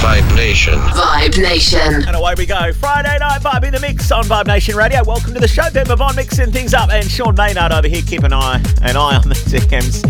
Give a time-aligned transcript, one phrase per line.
[0.00, 0.78] Vibe Nation.
[0.78, 2.02] Vibe Nation.
[2.06, 2.72] And away we go.
[2.72, 5.04] Friday night Vibe in the Mix on Vibe Nation Radio.
[5.04, 5.70] Welcome to the show.
[5.70, 9.16] Ben Mabon mixing things up and Sean Maynard over here keeping an eye, an eye
[9.16, 10.00] on the DMs.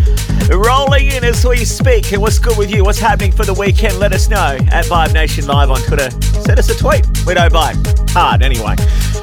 [0.48, 2.12] Rolling in as we speak.
[2.12, 2.84] And what's good with you?
[2.84, 3.98] What's happening for the weekend?
[3.98, 6.10] Let us know at Vibe Nation Live on Twitter.
[6.40, 7.04] Send us a tweet.
[7.26, 7.74] We don't bite.
[8.10, 8.76] Hard anyway.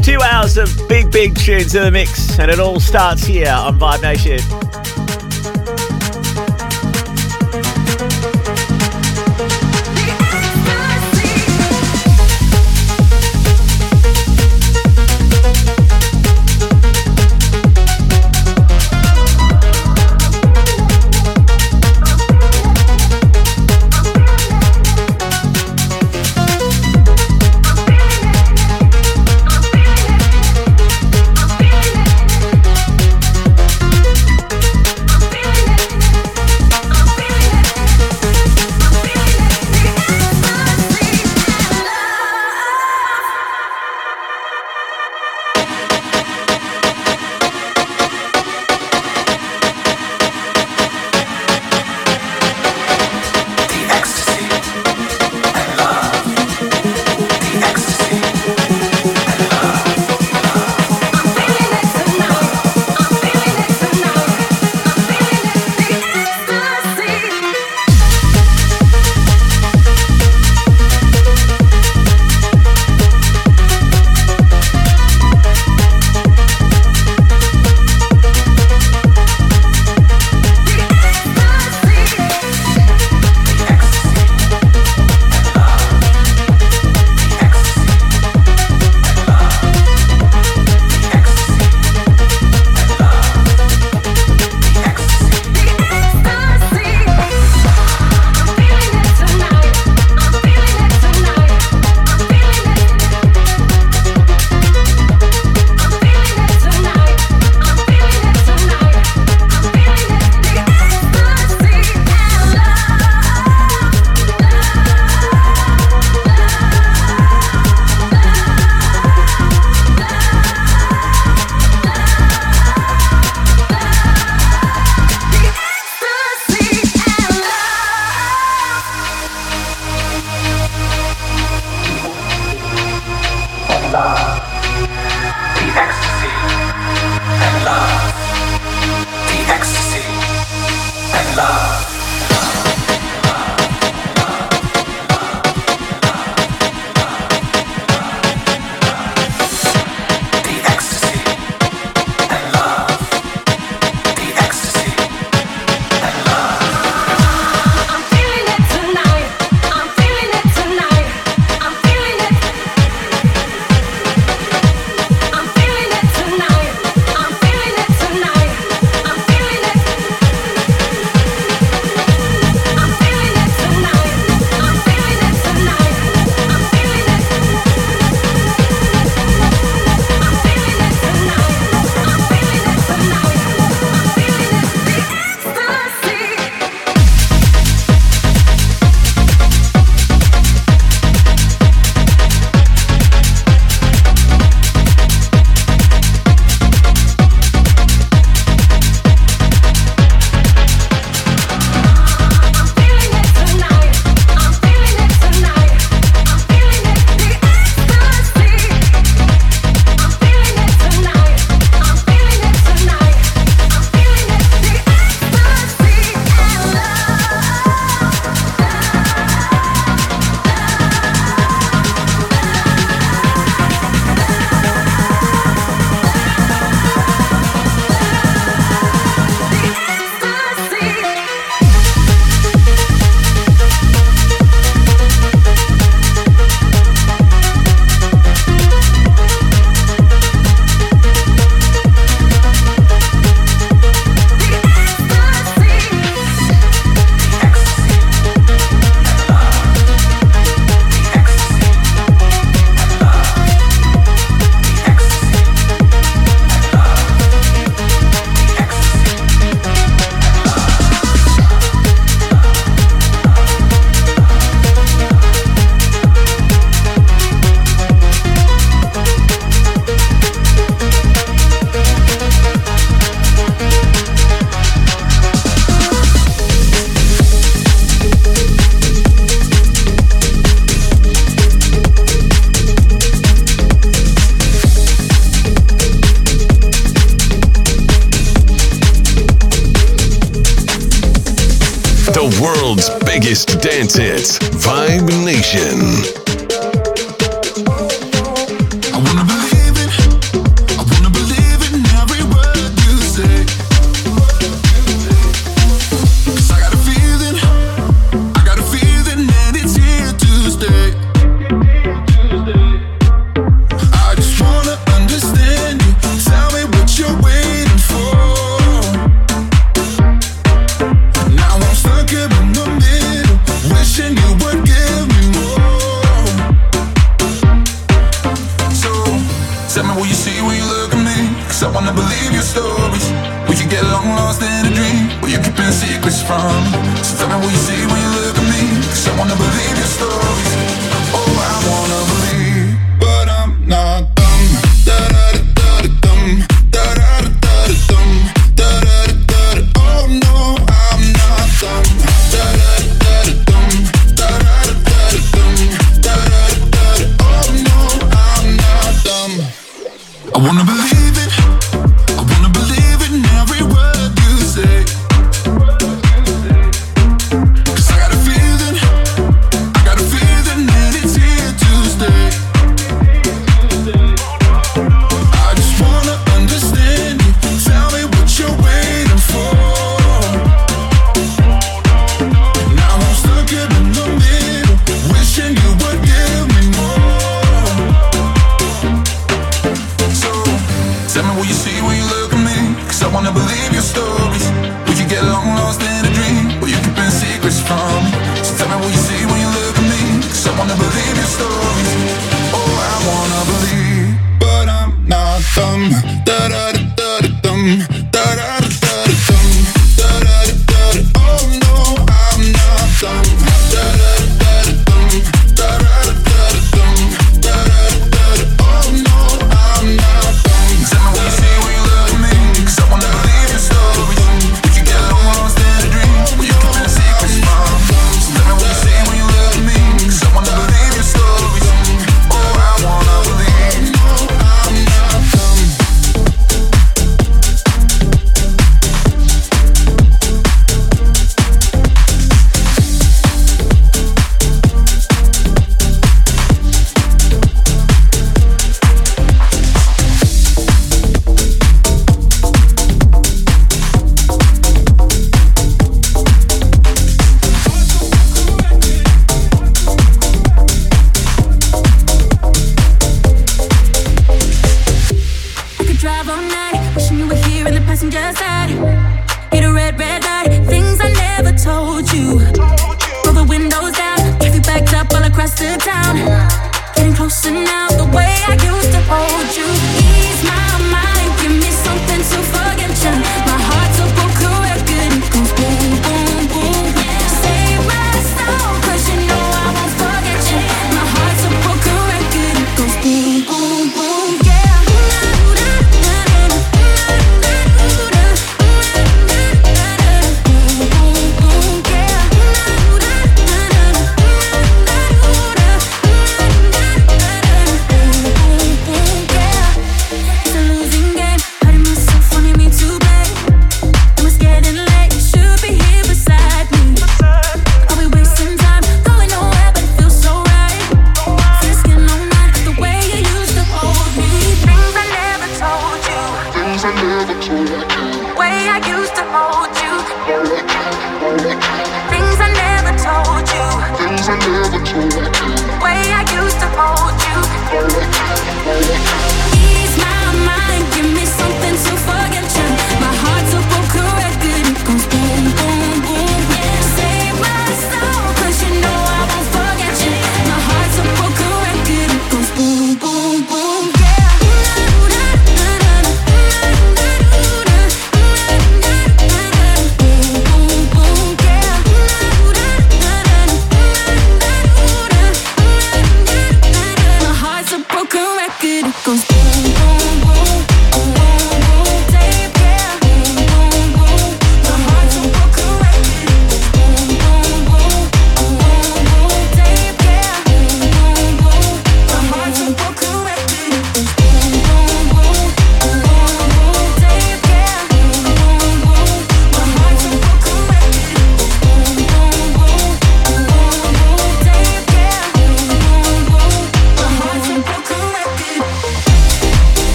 [0.00, 2.38] Two hours of big, big tunes in the mix.
[2.38, 4.81] And it all starts here on Vibe Nation.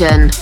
[0.00, 0.39] Vibe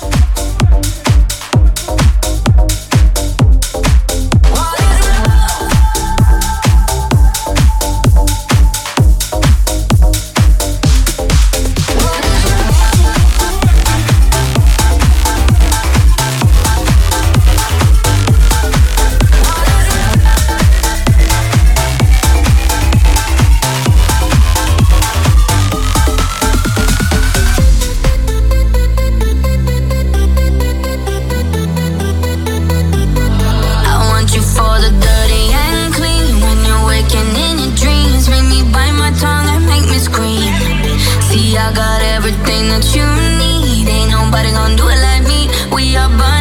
[44.59, 45.49] Do do it like me.
[45.73, 46.38] We are burning.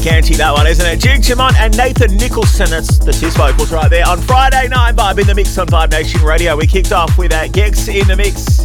[0.00, 0.98] Gigantic, that one, isn't it?
[0.98, 2.70] Duke Dumont and Nathan Nicholson.
[2.70, 4.08] That's, that's his vocals right there.
[4.08, 6.56] On Friday night, Vibe in the Mix on Vibe Nation Radio.
[6.56, 8.60] We kicked off with uh, Gex in the Mix.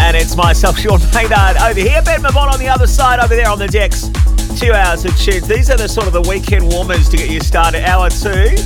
[0.00, 2.00] And it's myself, Sean Maynard, over here.
[2.00, 4.08] Ben Mabon on the other side, over there on the decks.
[4.58, 5.46] Two hours of tunes.
[5.46, 7.84] These are the sort of the weekend warmers to get you started.
[7.84, 8.56] Hour two.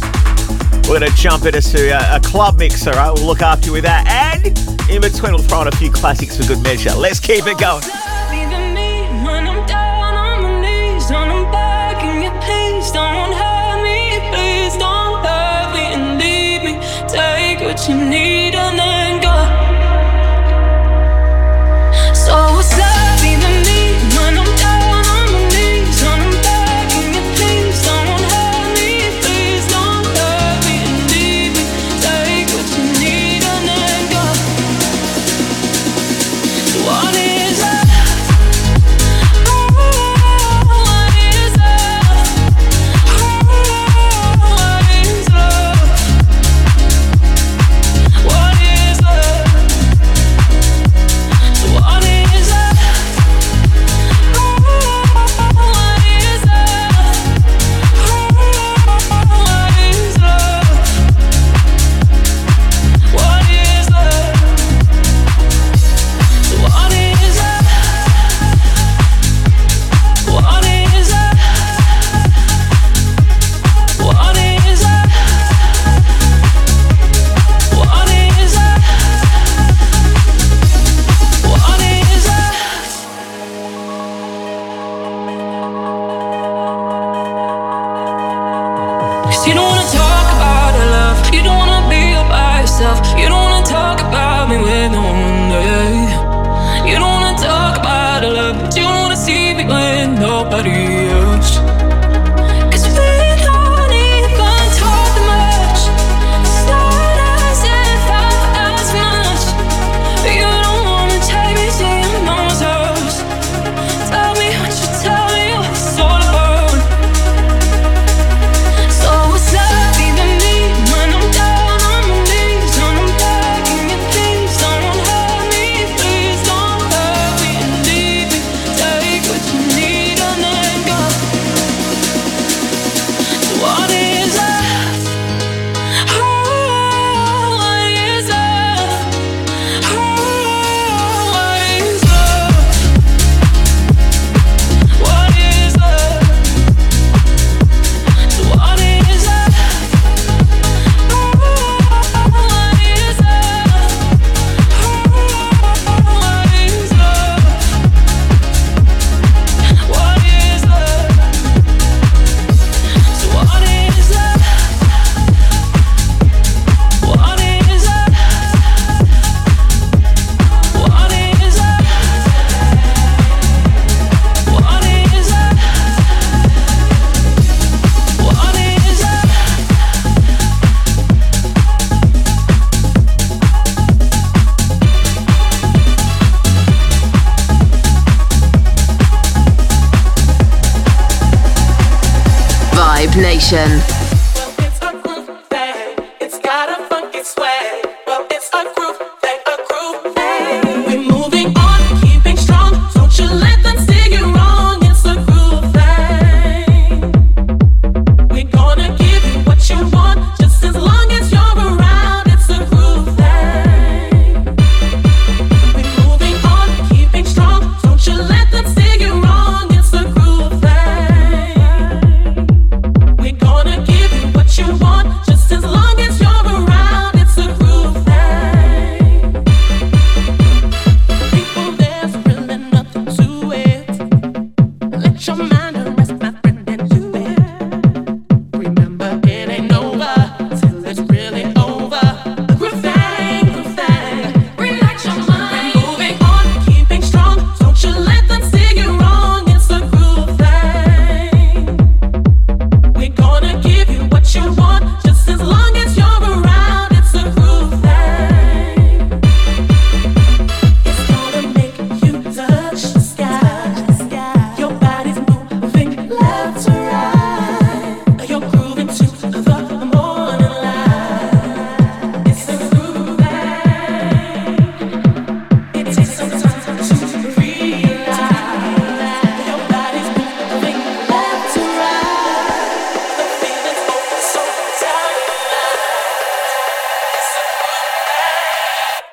[0.87, 2.93] We're going to jump into a, a club mixer.
[2.93, 3.11] Right?
[3.13, 4.07] We'll look after you with that.
[4.07, 4.47] And
[4.89, 6.95] in between, we'll throw in a few classics for good measure.
[6.95, 7.83] Let's keep it going.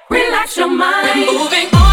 [0.09, 1.19] Relax your mind.
[1.19, 1.86] We're moving on.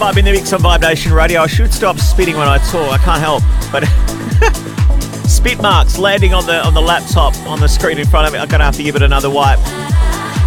[0.00, 1.42] Vibe in the mix on Vibe Nation Radio.
[1.42, 2.90] I should stop spitting when I talk.
[2.90, 3.84] I can't help, but
[5.28, 8.38] spit marks landing on the on the laptop on the screen in front of me.
[8.38, 9.58] I'm gonna have to give it another wipe.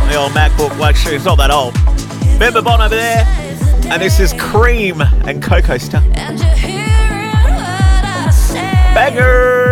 [0.09, 1.75] The old MacBook, well, actually, it's not that old.
[2.39, 3.25] Ben Mabon over there,
[3.91, 6.01] and this is Cream and Coco Star.
[8.95, 9.62] Banger.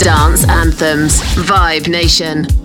[0.00, 1.20] Dance anthems.
[1.34, 2.59] Vibe Nation.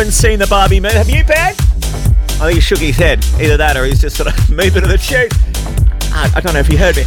[0.00, 0.92] Haven't seen the Barbie man.
[0.92, 1.60] Have you, Pat?
[2.40, 3.22] I think he shook his head.
[3.38, 5.28] Either that or he's just sort of moving to the tune.
[6.10, 7.04] Uh, I don't know if you heard me.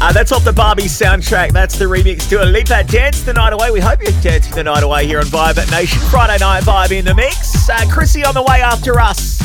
[0.00, 1.52] Uh, that's off the Barbie soundtrack.
[1.52, 3.70] That's the remix to Dua Lipa Dance the Night Away.
[3.70, 6.00] We hope you're dancing the night away here on Vibe at Nation.
[6.08, 7.68] Friday night vibe in the mix.
[7.68, 9.38] Uh, Chrissy on the way after us.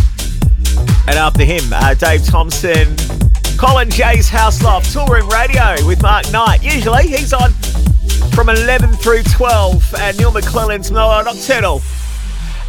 [1.07, 2.95] And after him, uh, Dave Thompson,
[3.57, 6.63] Colin Jay's House Loft, Toolroom Radio with Mark Knight.
[6.63, 7.51] Usually he's on
[8.31, 11.81] from 11 through 12, and Neil McClellan's Mellow Nocturnal.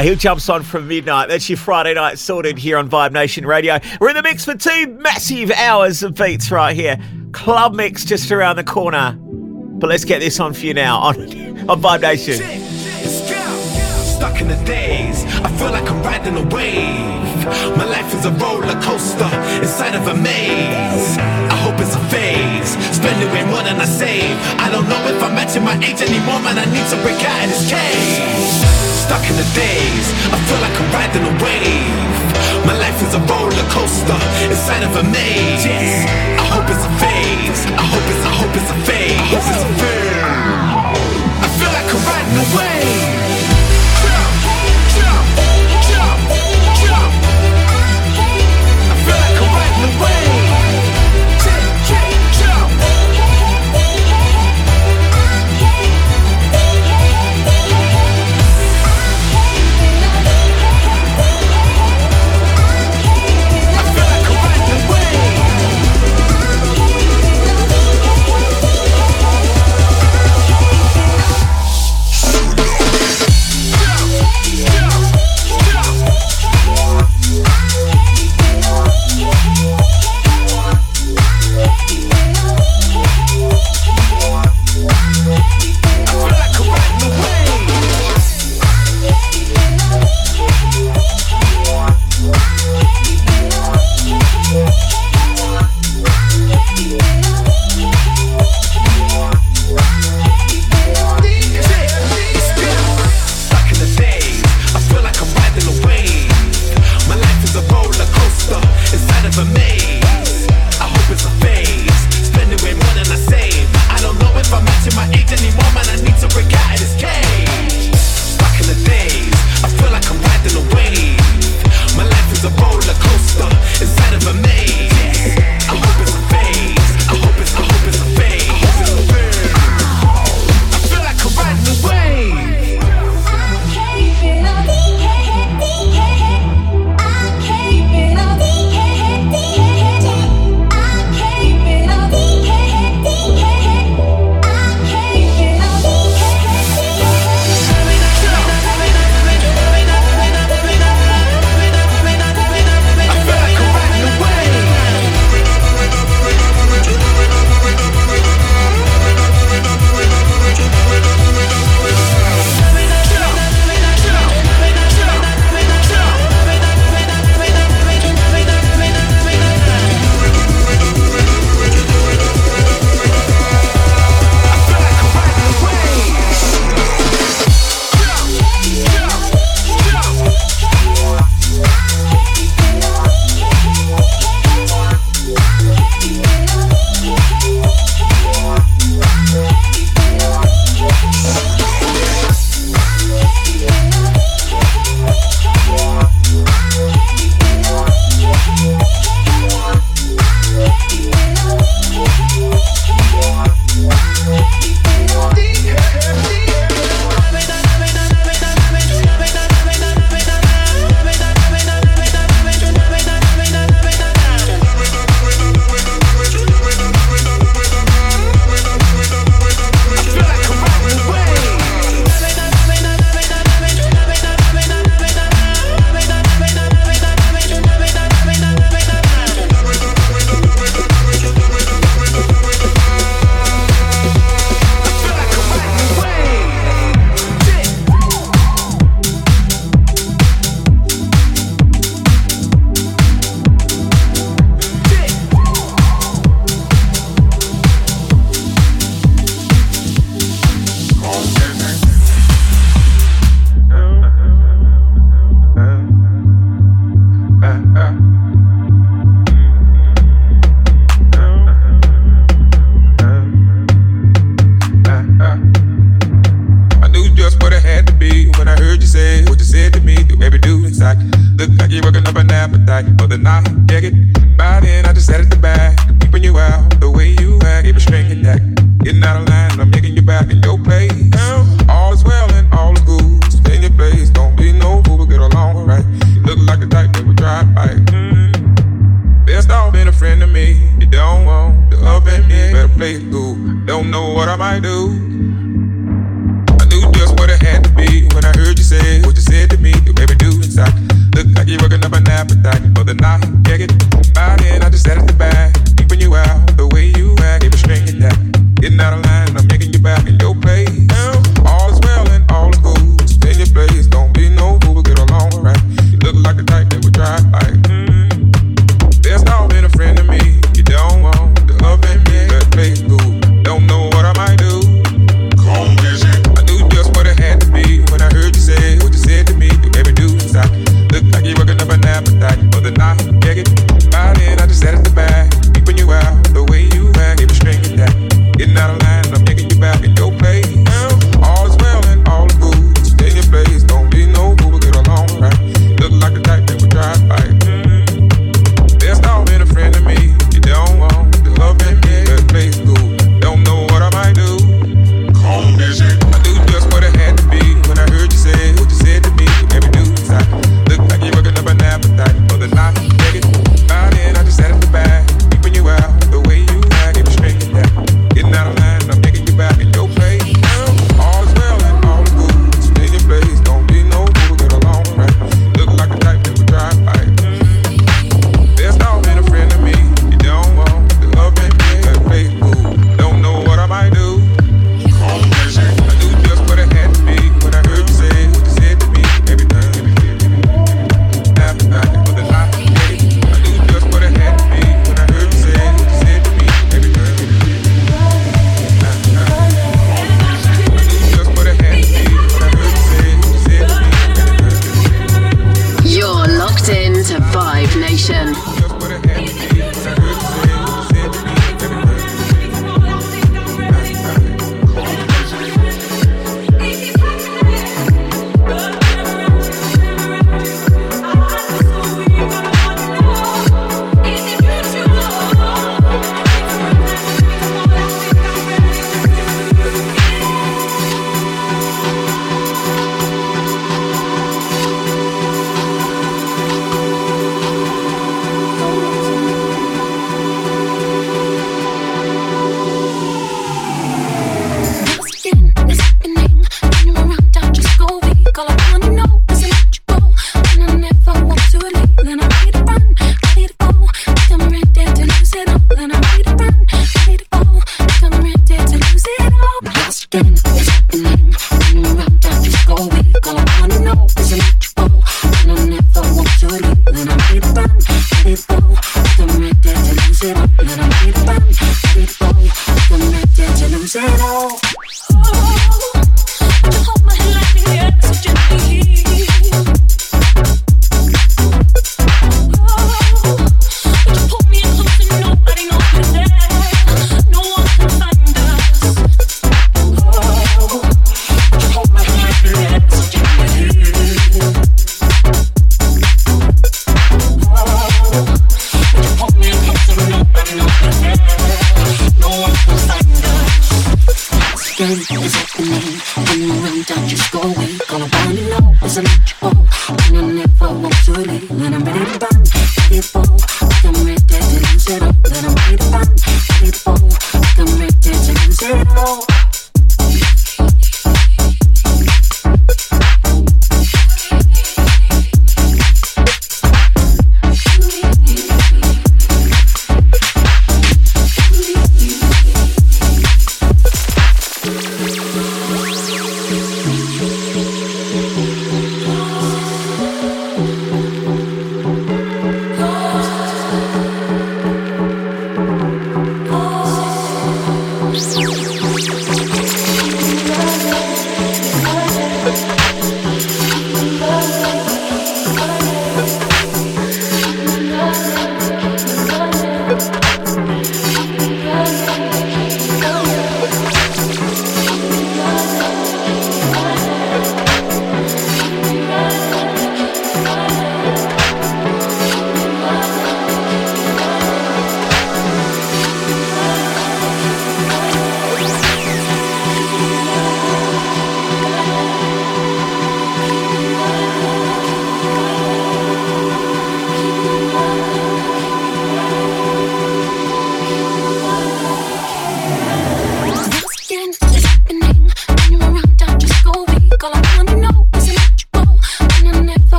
[0.00, 1.28] He jumps on from midnight.
[1.28, 3.78] That's your Friday night sorted here on Vibe Nation Radio.
[4.00, 6.98] We're in the mix for two massive hours of beats right here.
[7.32, 9.16] Club mix just around the corner.
[9.18, 11.16] But let's get this on for you now on,
[11.68, 12.34] on Vibe Nation.
[12.34, 17.46] Stuck in the days, I feel like I'm riding a wave.
[17.76, 19.30] My life is a roller coaster
[19.62, 21.16] inside of a maze.
[21.18, 24.36] I hope it's a phase, spending way more than I save.
[24.58, 26.58] I don't know if I'm matching my age anymore, man.
[26.58, 28.91] I need to break out of this cage.
[29.12, 32.64] Stuck in the days, I feel like I'm riding a wave.
[32.64, 34.16] My life is a roller coaster
[34.48, 35.66] inside of a maze.
[35.66, 36.08] Yes.
[36.40, 37.60] I hope it's a phase.
[37.76, 38.24] I hope it's.
[38.24, 39.20] I hope it's a phase.
[39.20, 40.22] I hope it's a phase.
[41.44, 43.21] I feel like I'm riding a wave.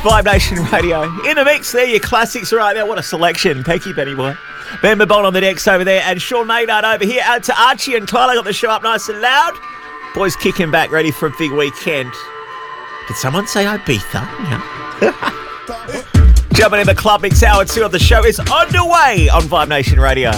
[0.00, 1.02] Vibe Nation Radio.
[1.28, 2.86] In the mix there, your classics right there.
[2.86, 3.62] What a selection.
[3.62, 4.34] Thank you, Benny Boy.
[4.80, 7.20] Ben Mabon on the decks over there, and Sean Maynard over here.
[7.24, 8.34] Out to Archie and Tyler.
[8.34, 9.58] Got the show up nice and loud.
[10.14, 12.10] Boys kicking back, ready for a big weekend.
[13.08, 14.22] Did someone say Ibiza?
[15.02, 15.36] Yeah.
[16.54, 20.00] Jumping in the club mix hour two of the show is underway on Vibe Nation
[20.00, 20.30] Radio.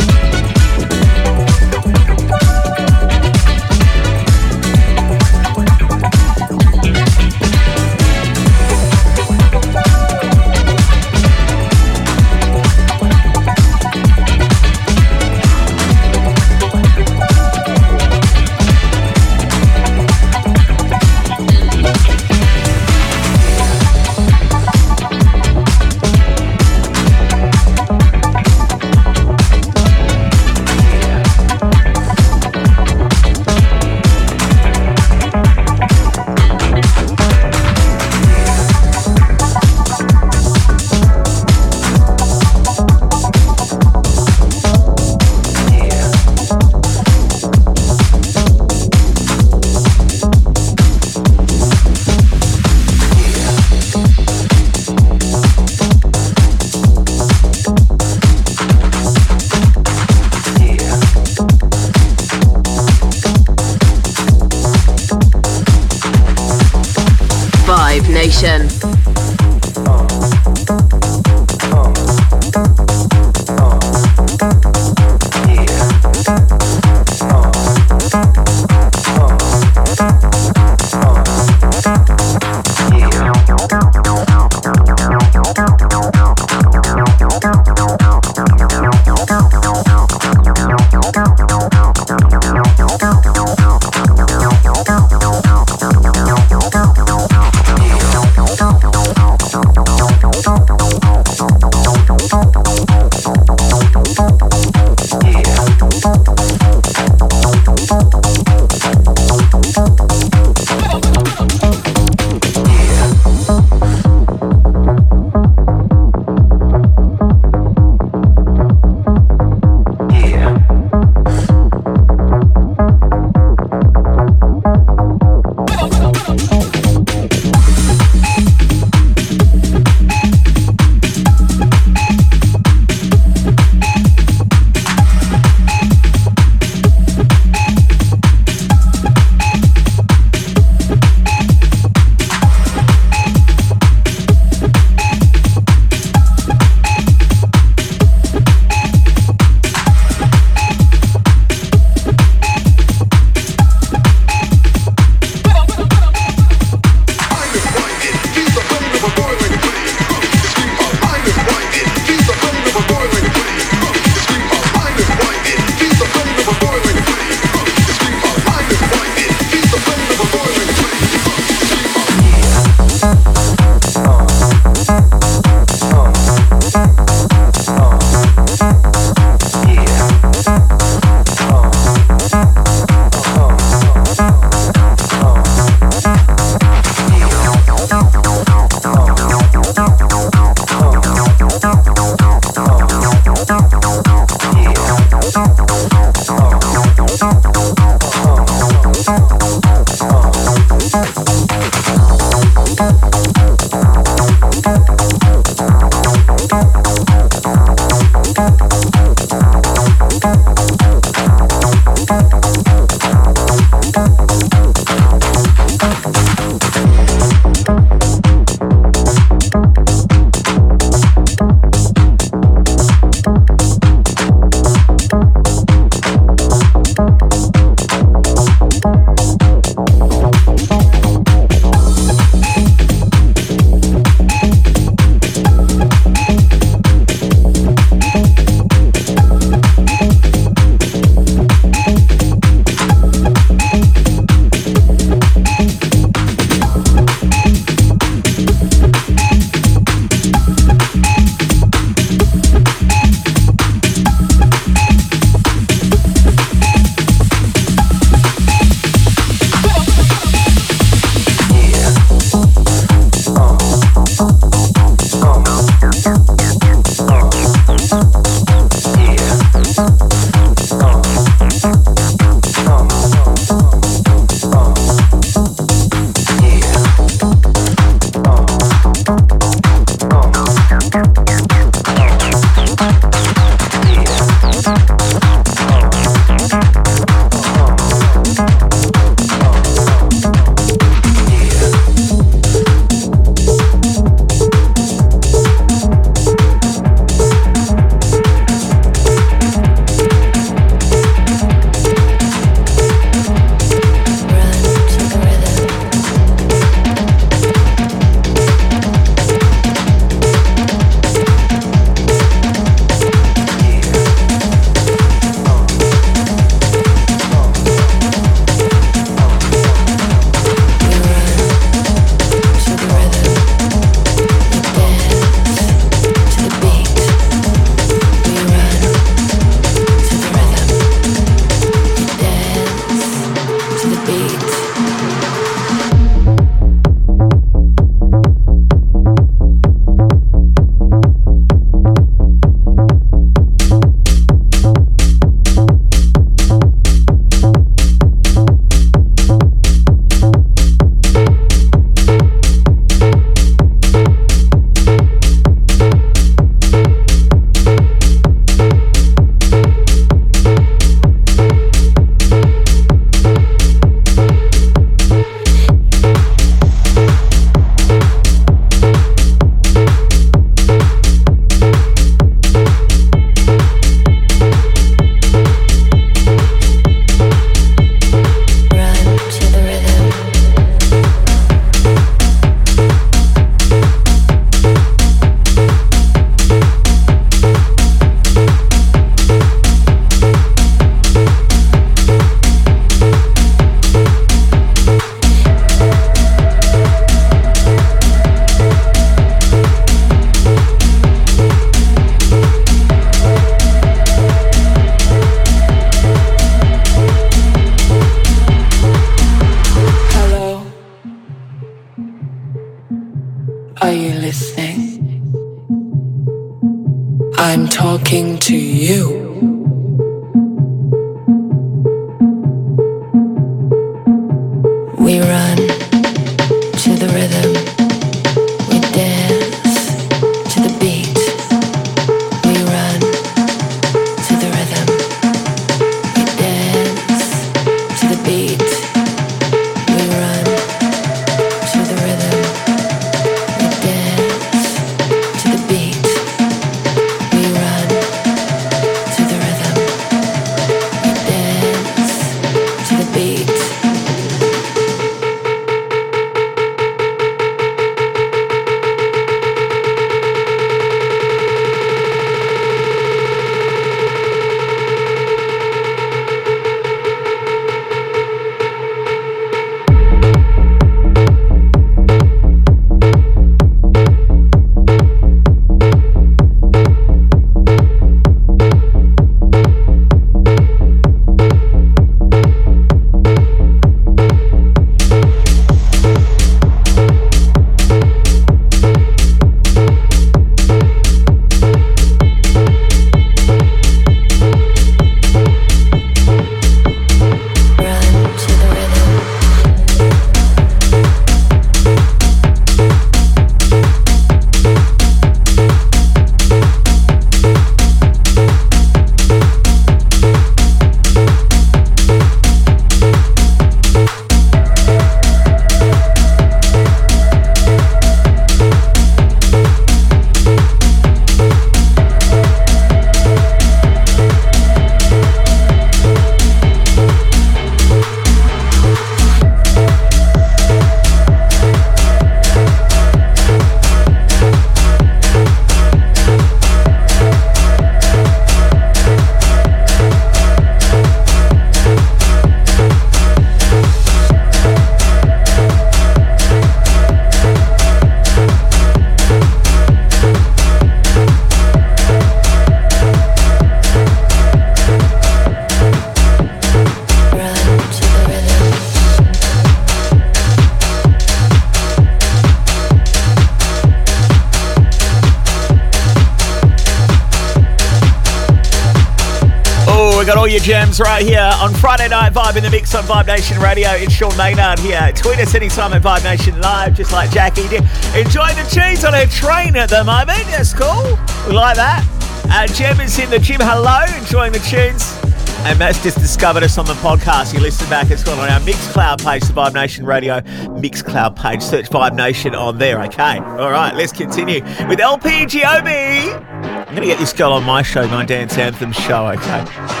[570.61, 573.89] Gems right here on Friday Night Vibe in the mix on Vibe Nation Radio.
[573.93, 575.11] It's Sean Maynard here.
[575.15, 577.81] Tweet us anytime at Vibe Nation Live, just like Jackie did.
[578.15, 580.45] Enjoy the tunes on her train at the moment.
[580.51, 581.17] That's cool.
[581.47, 582.05] We like that.
[582.51, 583.59] Uh, Jem is in the gym.
[583.59, 585.17] Hello, enjoying the tunes.
[585.65, 587.55] And Matt's just discovered us on the podcast.
[587.55, 591.63] You listen back, it's gone on our Mixcloud page, the Vibe Nation Radio Mixcloud page.
[591.63, 593.39] Search Vibe Nation on there, okay?
[593.39, 596.35] All right, let's continue with LP Giobbi.
[596.61, 600.00] I'm going to get this girl on my show, my Dance Anthem show, okay?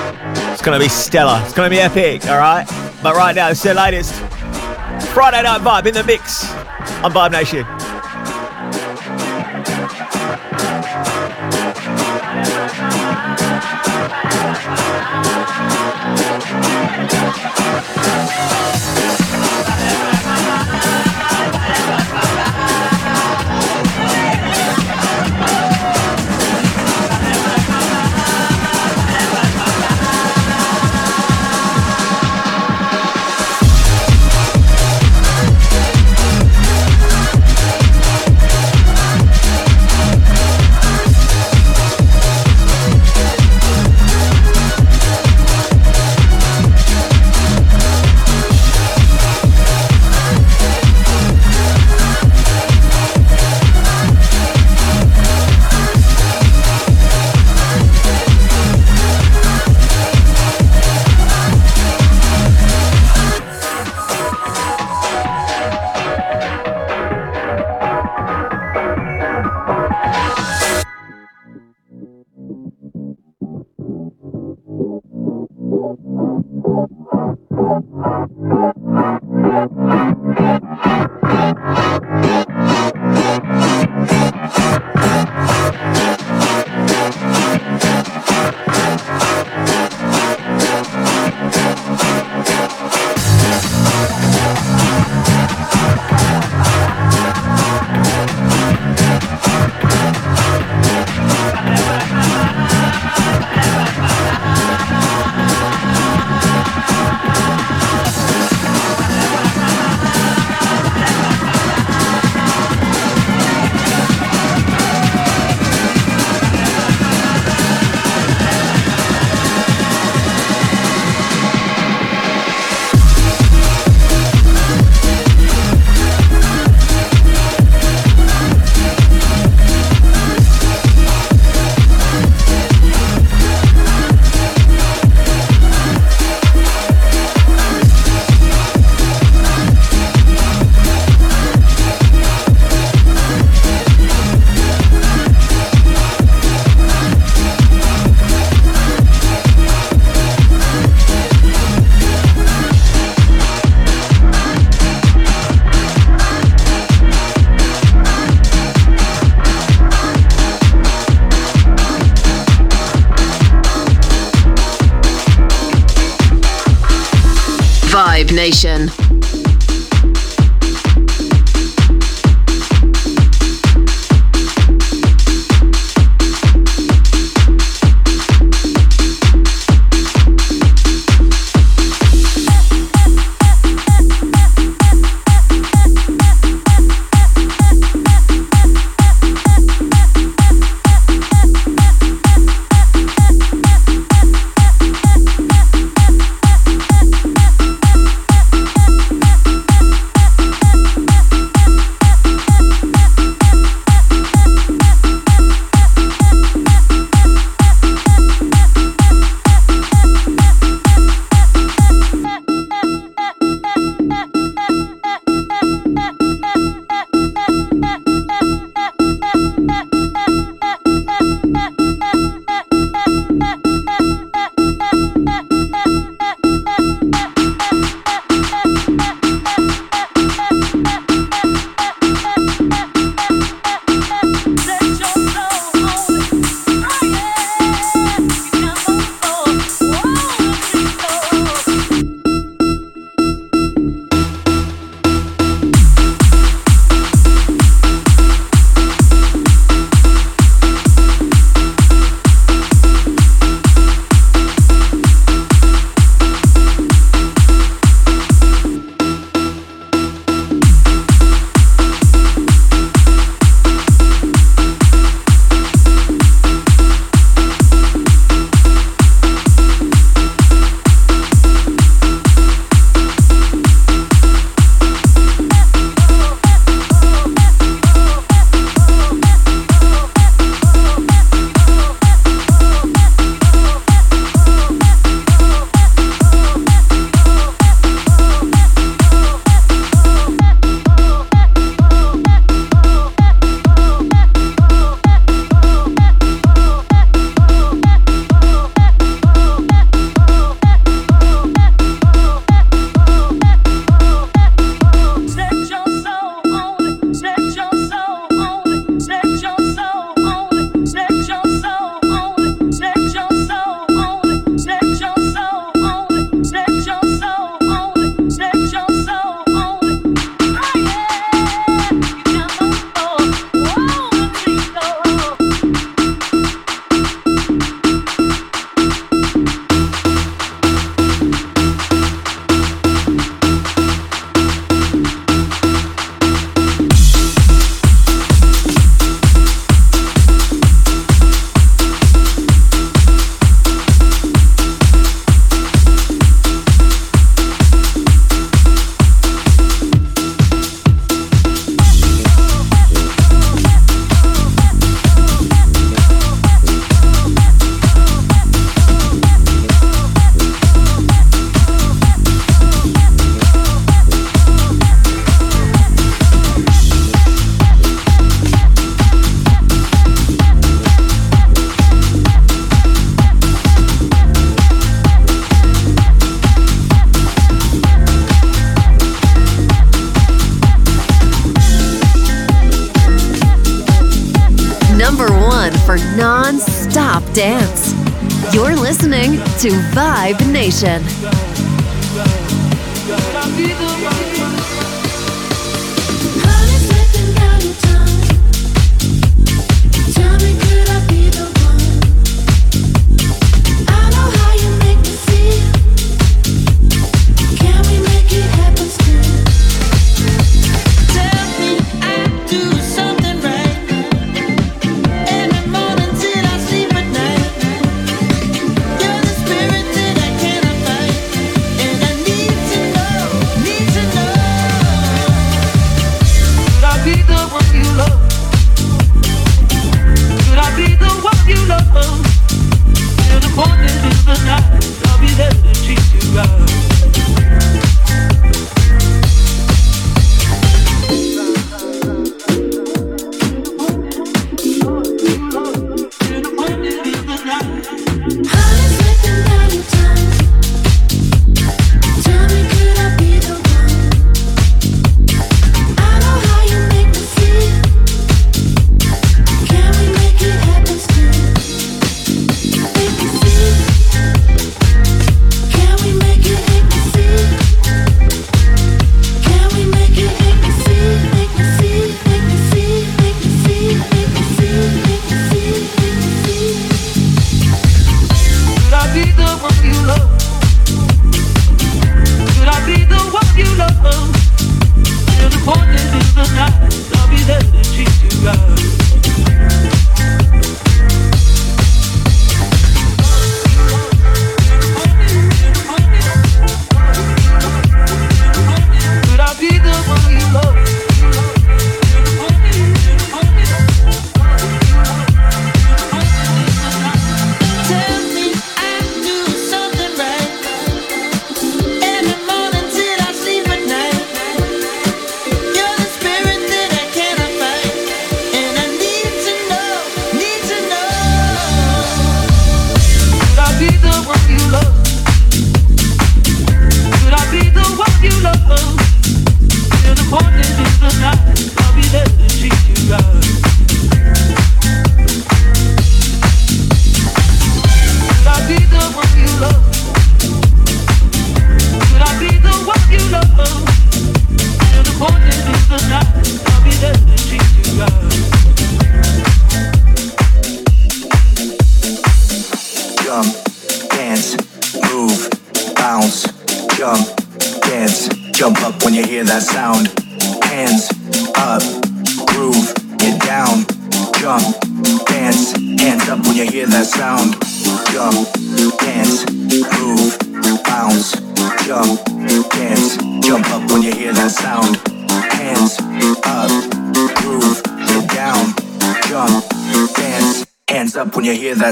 [0.61, 1.41] It's going to be stellar.
[1.43, 2.67] It's going to be epic, all right?
[3.01, 4.13] But right now, it's the latest
[5.11, 6.53] Friday Night Vibe in the mix
[7.03, 7.80] on Vibe Nation.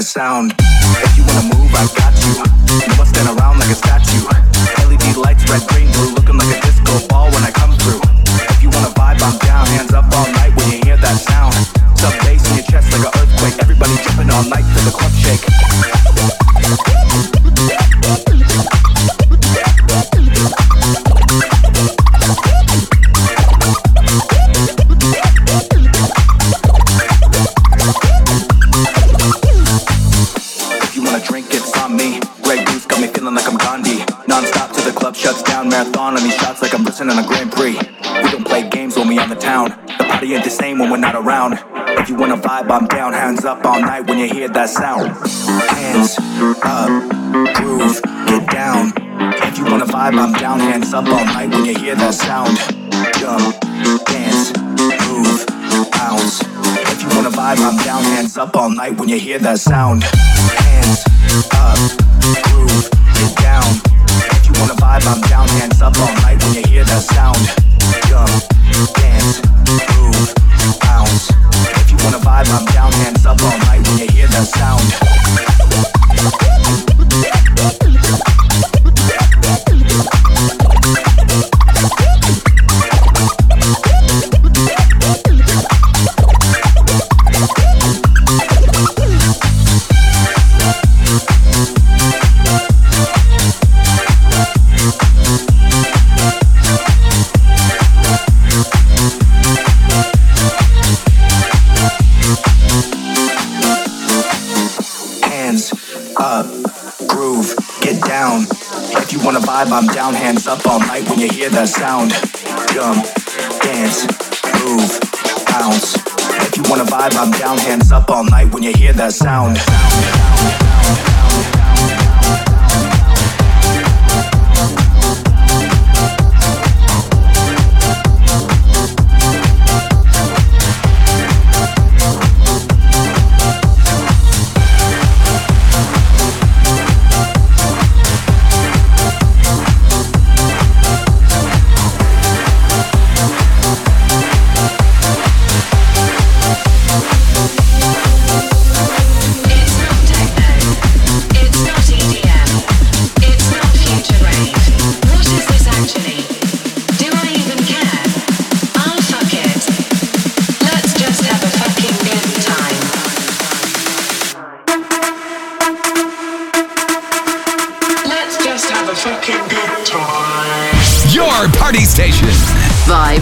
[0.00, 0.59] That sound.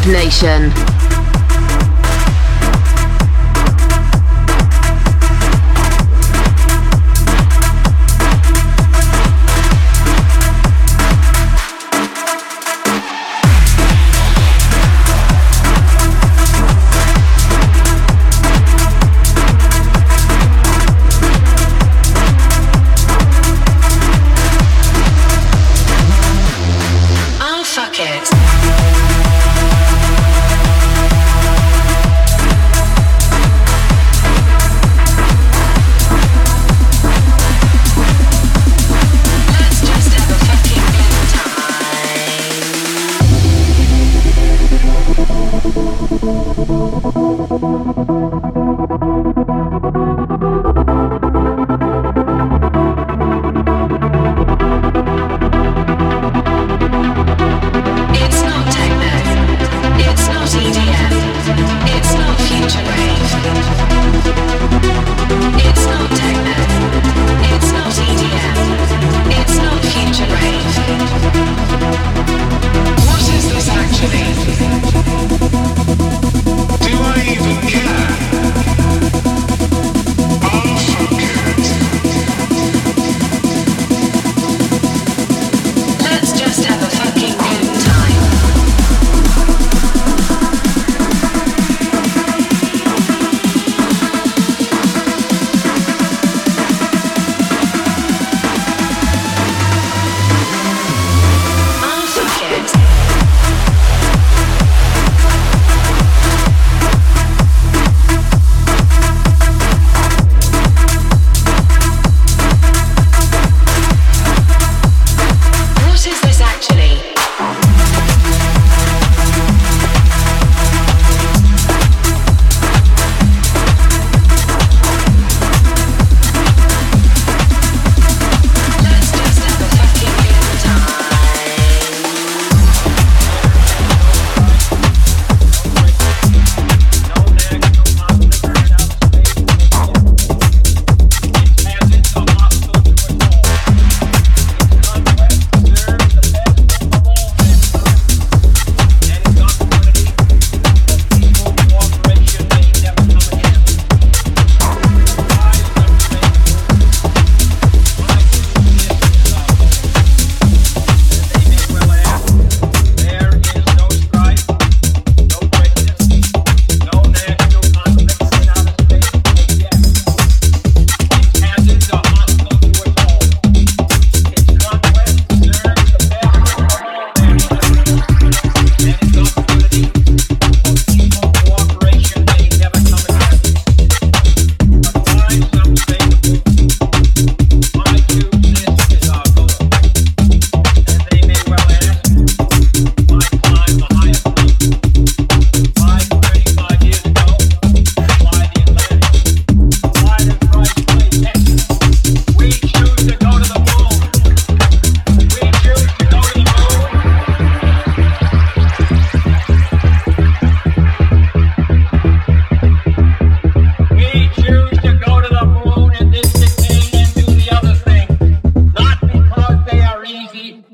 [0.06, 0.97] Nation.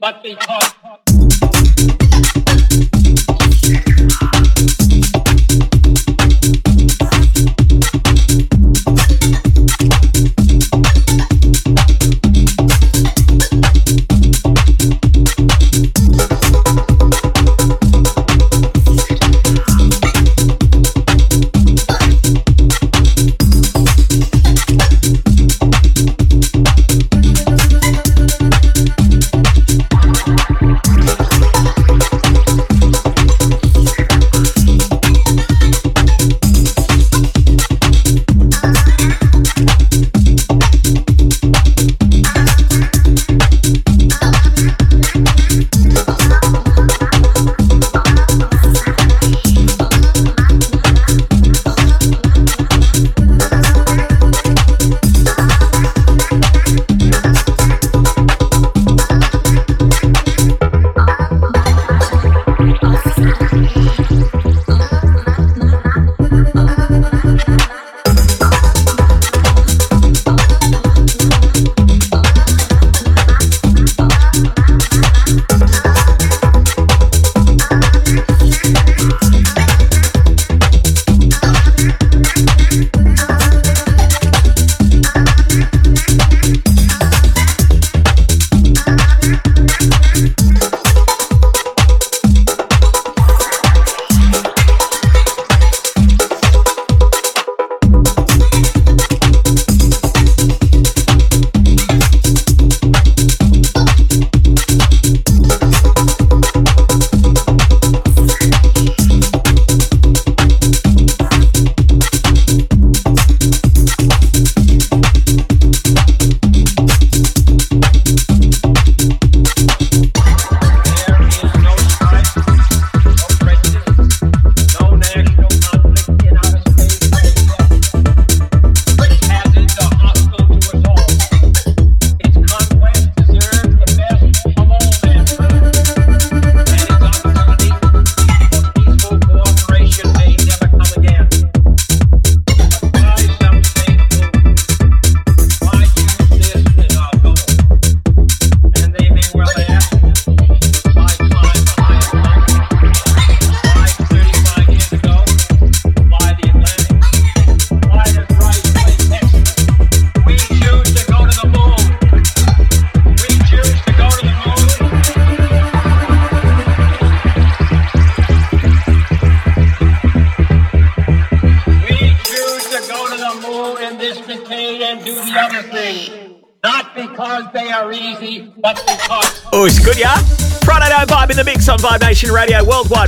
[0.04, 0.74] but because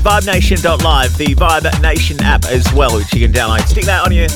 [0.07, 3.66] VibeNation.live, the Vibe Nation app as well, which you can download.
[3.66, 4.31] Stick that on your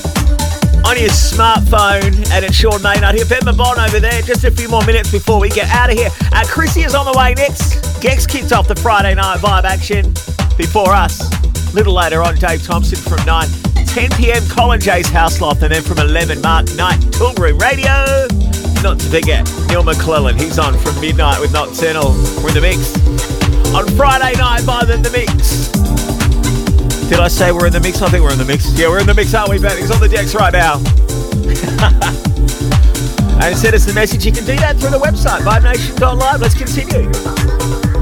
[0.83, 3.25] on your smartphone, and it's Sean Maynard here.
[3.25, 4.21] Ben Mabon over there.
[4.23, 6.11] Just a few more minutes before we get out of here.
[6.33, 8.03] Uh, Chrissy is on the way next.
[8.03, 10.11] Gex kicked off the Friday Night Vibe action
[10.59, 11.23] before us.
[11.71, 13.47] A little later on, Dave Thompson from 9.
[13.87, 14.43] 10 p.m.
[14.49, 18.27] Colin J's House Loft, and then from 11, Mark Knight, Toolroom Radio.
[18.83, 20.37] Not to forget, Neil McClellan.
[20.37, 22.11] He's on from midnight with Nocturnal.
[22.43, 23.40] We're in the mix.
[23.75, 25.69] On Friday night, by in the mix.
[27.09, 28.03] Did I say we're in the mix?
[28.03, 28.79] I think we're in the mix.
[28.79, 29.79] Yeah, we're in the mix, aren't we, Ben?
[29.79, 30.75] He's on the decks right now.
[33.41, 34.27] and send us a message.
[34.27, 36.41] You can do that through the website, vibenation.live.
[36.41, 38.00] Let's continue.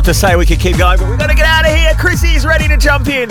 [0.00, 1.92] Love to say we could keep going, but we've got to get out of here.
[1.98, 3.30] Chrissy's ready to jump in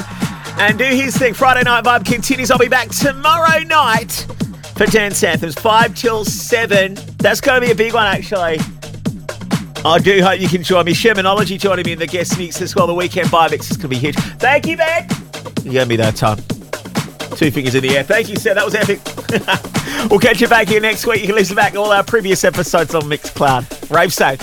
[0.59, 1.33] and do his thing.
[1.33, 2.51] Friday Night Vibe continues.
[2.51, 4.27] I'll be back tomorrow night
[4.75, 6.95] for Dance Anthems, 5 till 7.
[7.17, 8.59] That's going to be a big one, actually.
[9.83, 10.93] I do hope you can join me.
[10.93, 12.85] Shermanology joining me in the guest mix as well.
[12.85, 14.15] The weekend vibe mix is going to be huge.
[14.37, 15.07] Thank you, man.
[15.63, 16.37] You gave me that time.
[17.35, 18.03] Two fingers in the air.
[18.03, 18.53] Thank you, sir.
[18.53, 18.99] That was epic.
[20.11, 21.21] we'll catch you back here next week.
[21.21, 23.89] You can listen back to all our previous episodes on Mixcloud.
[23.89, 24.39] Rave safe.